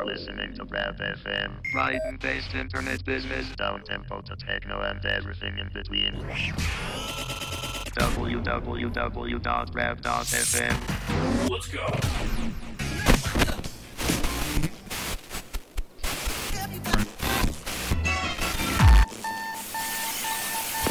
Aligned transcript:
You're 0.00 0.16
listening 0.16 0.54
to 0.54 0.64
Rap 0.64 0.96
FM. 0.96 1.72
Brighton-based 1.72 2.54
internet 2.54 3.04
business. 3.04 3.46
Down 3.56 3.82
tempo 3.84 4.22
to 4.22 4.34
techno 4.34 4.80
and 4.80 5.04
everything 5.04 5.58
in 5.58 5.68
between. 5.74 6.14
www.rap.fm. 7.98 8.70
Let's 11.50 11.68
go. 11.68 11.84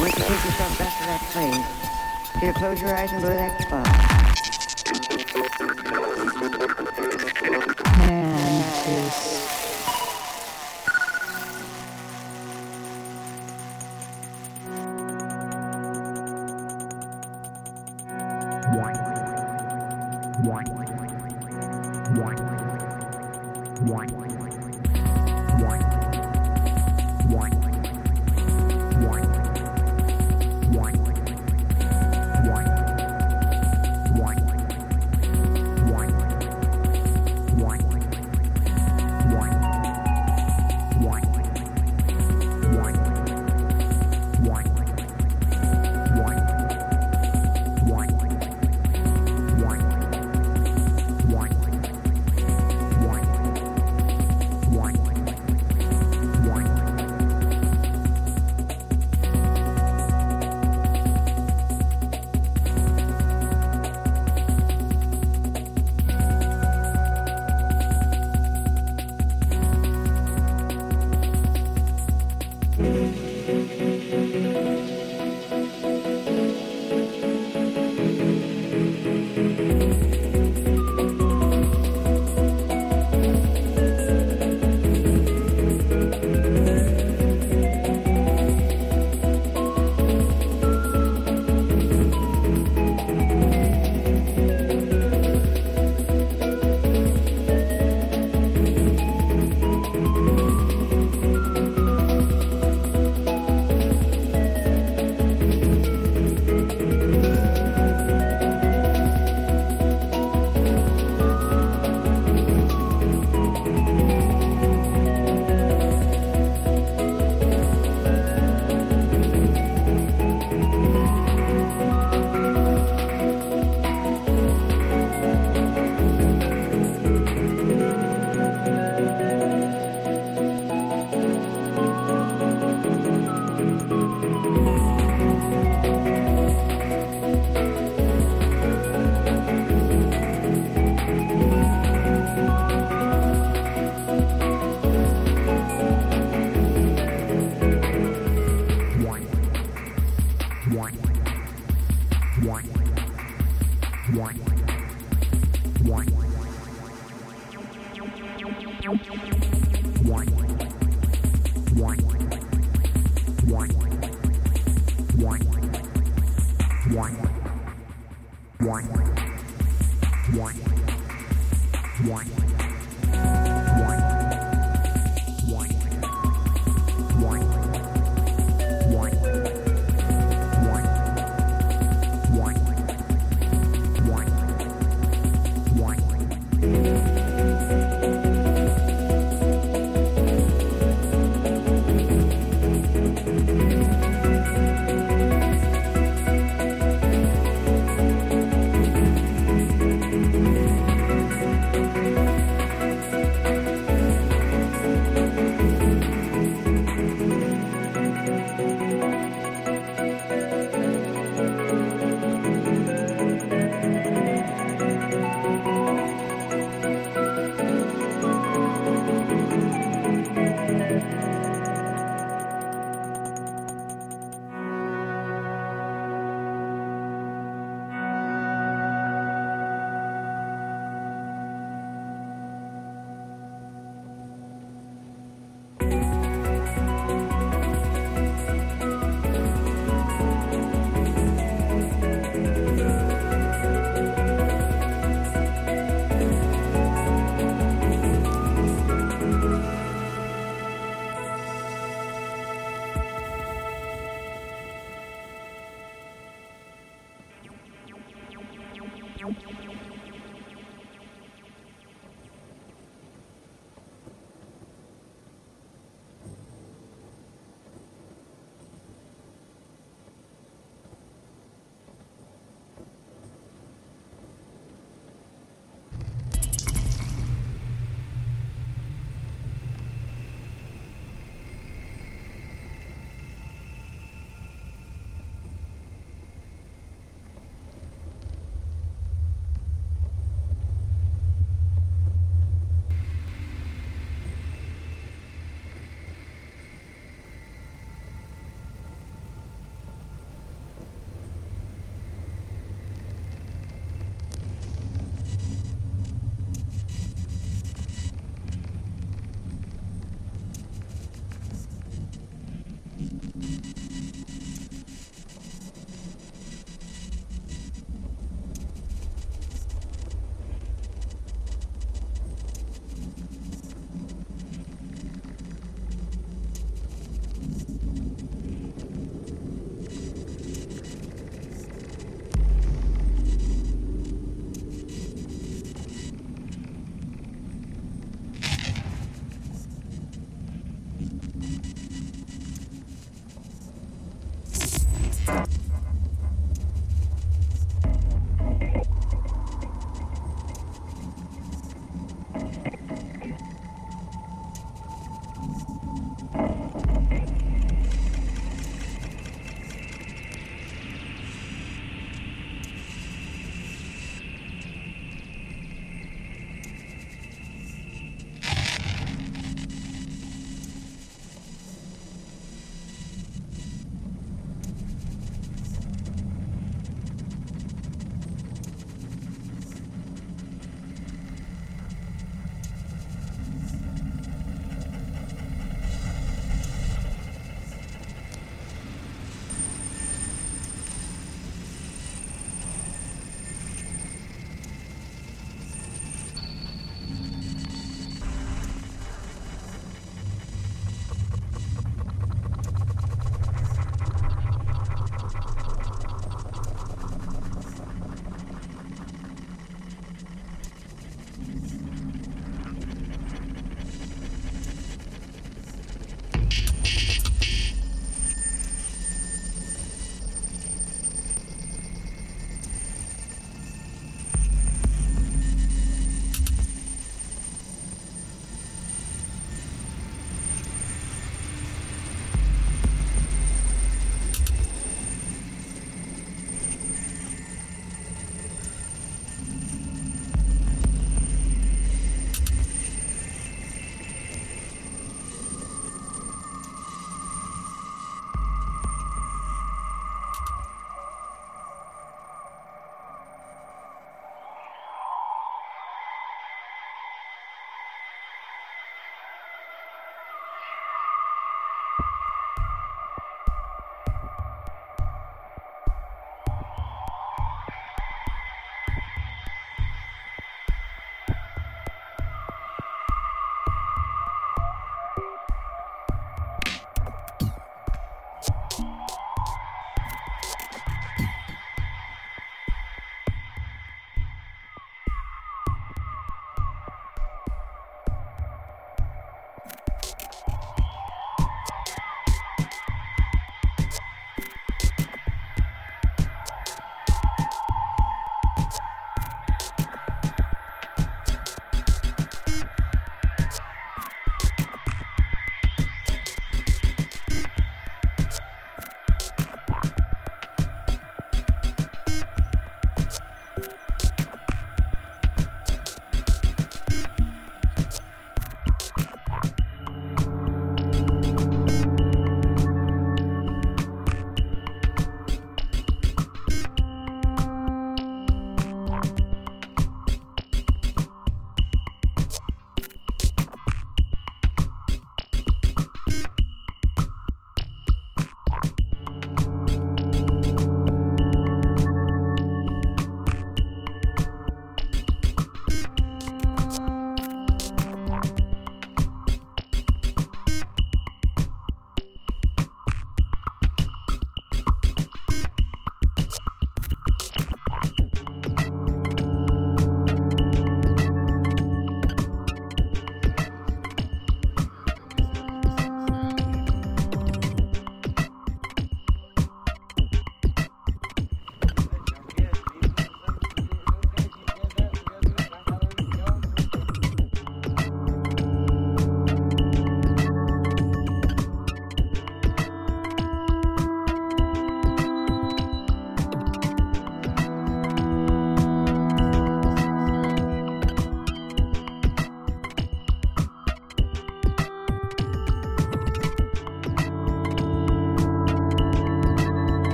Once 0.00 0.18
you 0.18 0.24
take 0.24 0.44
yourself 0.44 0.78
back 0.80 0.98
to 0.98 1.06
that 1.06 1.22
place, 1.30 1.64
you 2.42 2.52
close 2.54 2.80
your 2.80 2.92
eyes 2.92 3.12
and 3.12 3.22
go 3.22 3.28
to 3.28 3.34
that 3.34 3.62
spot. 3.62 4.25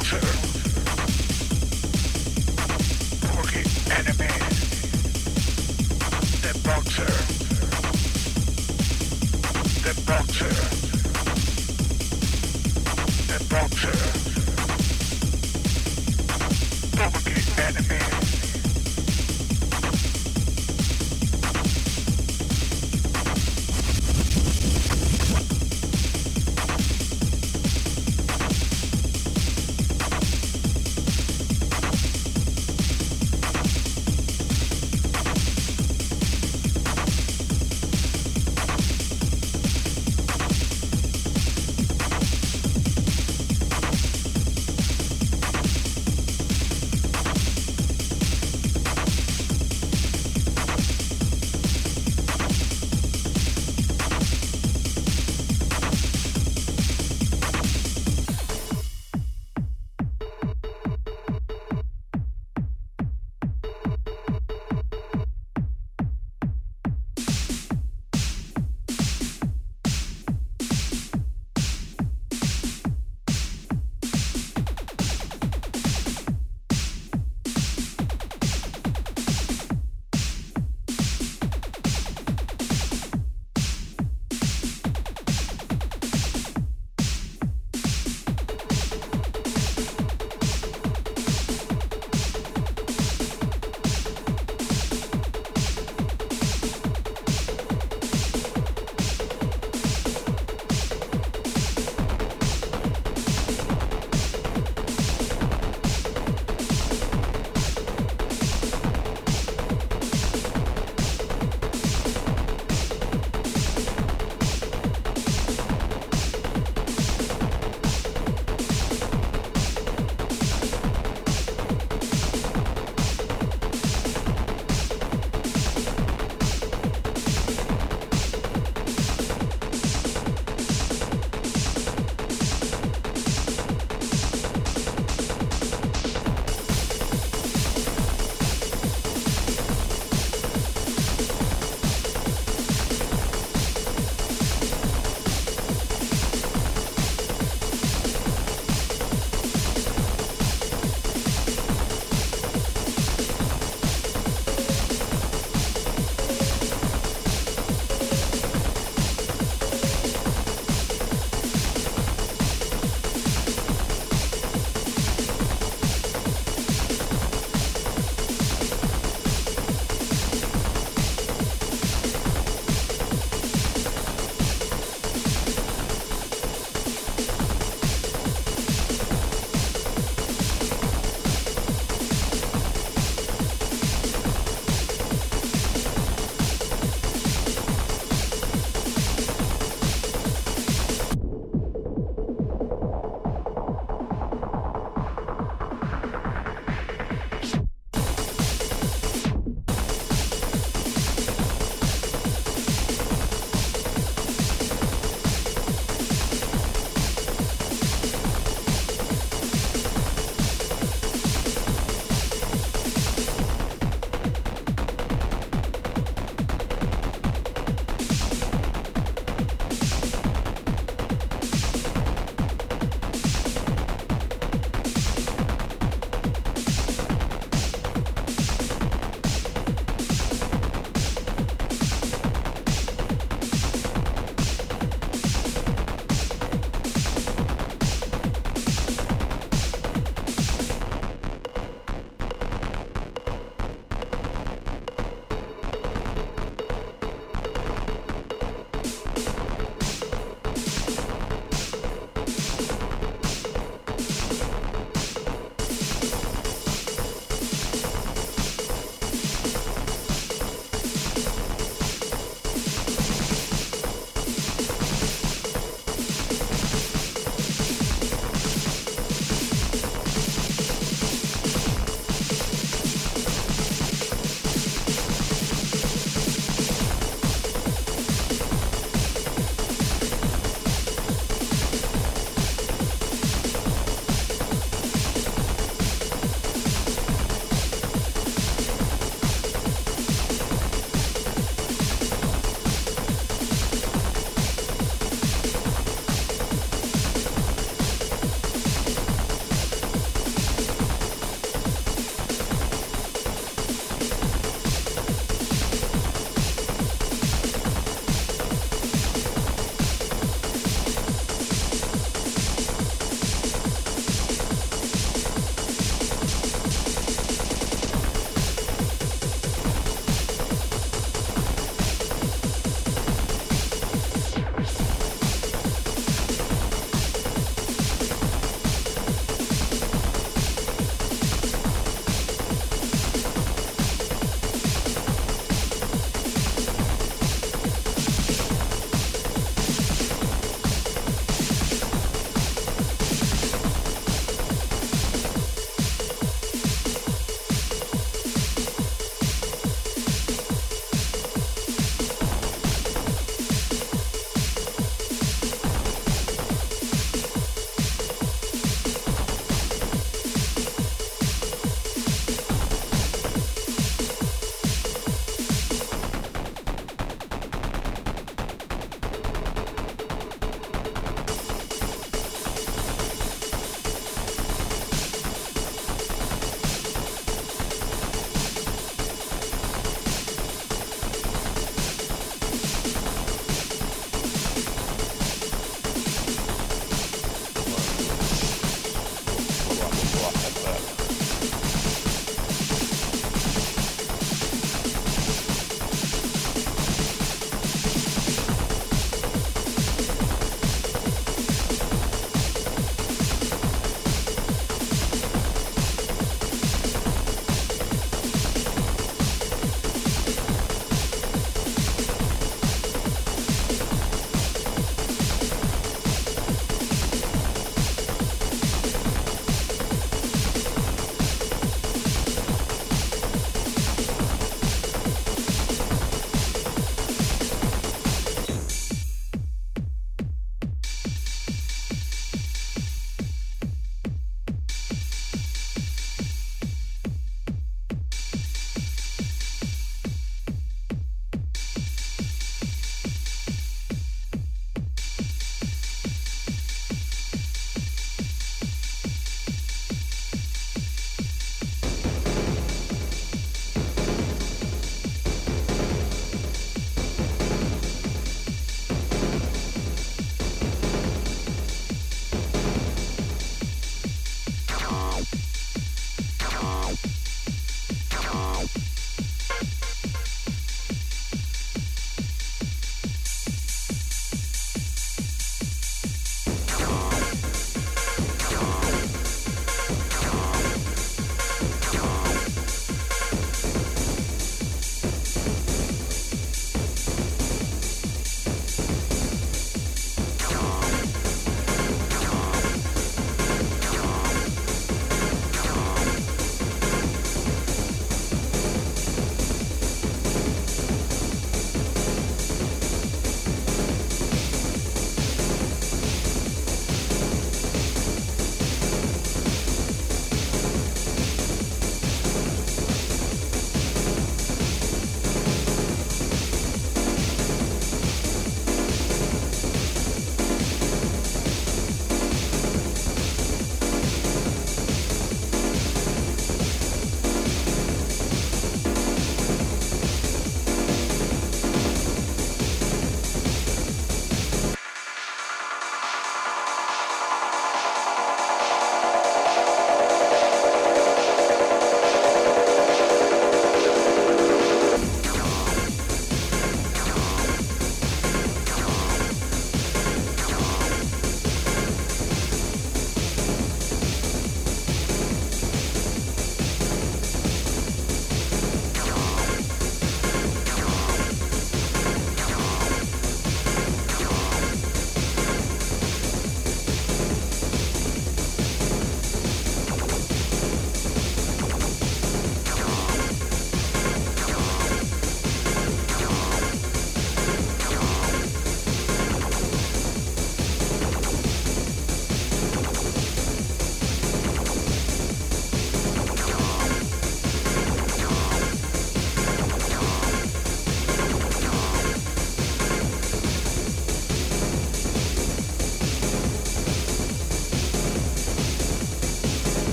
Doctor. 0.00 0.49